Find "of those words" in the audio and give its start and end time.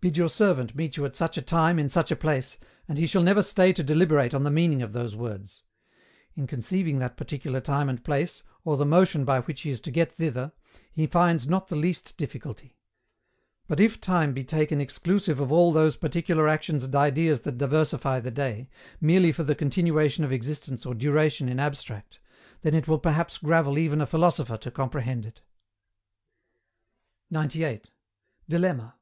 4.80-5.64